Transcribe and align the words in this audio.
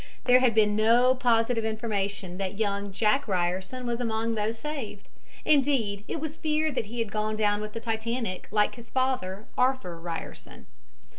There 0.23 0.39
had 0.39 0.55
been 0.55 0.75
no 0.75 1.13
positive 1.13 1.63
information 1.63 2.39
that 2.39 2.57
young 2.57 2.91
"Jack" 2.91 3.27
Ryerson 3.27 3.85
was 3.85 4.01
among 4.01 4.33
those 4.33 4.57
saved 4.57 5.09
indeed, 5.45 6.05
it 6.07 6.19
was 6.19 6.35
feared 6.35 6.73
that 6.73 6.87
he 6.87 6.97
had 6.97 7.11
gone 7.11 7.35
down 7.35 7.61
with 7.61 7.73
the 7.73 7.79
Titanic, 7.79 8.47
like 8.49 8.73
his 8.73 8.89
father, 8.89 9.45
Arthur 9.59 9.99
Ryerson. 9.99 10.65